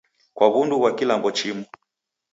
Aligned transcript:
Kwa 0.35 0.47
w'undu 0.53 0.75
ghwa 0.79 0.91
kilambo 0.97 1.29
chimu? 1.37 1.63